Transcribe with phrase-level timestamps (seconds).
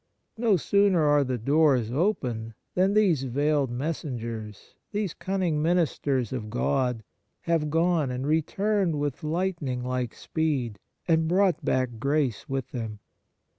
[0.35, 7.03] No sooner are the doors open than these veiled messengers, these cunning ministers of God,
[7.41, 12.97] have gone and returned with light ning like speed and brought back grace with them.